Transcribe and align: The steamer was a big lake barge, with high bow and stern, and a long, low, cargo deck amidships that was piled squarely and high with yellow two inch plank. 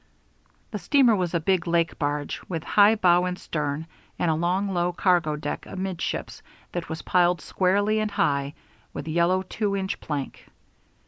The 0.71 0.79
steamer 0.79 1.15
was 1.15 1.35
a 1.35 1.39
big 1.39 1.67
lake 1.67 1.99
barge, 1.99 2.41
with 2.49 2.63
high 2.63 2.95
bow 2.95 3.25
and 3.25 3.37
stern, 3.37 3.85
and 4.17 4.31
a 4.31 4.33
long, 4.33 4.73
low, 4.73 4.91
cargo 4.91 5.35
deck 5.35 5.67
amidships 5.67 6.41
that 6.71 6.89
was 6.89 7.03
piled 7.03 7.39
squarely 7.39 7.99
and 7.99 8.09
high 8.09 8.55
with 8.93 9.07
yellow 9.07 9.43
two 9.43 9.75
inch 9.75 9.99
plank. 9.99 10.47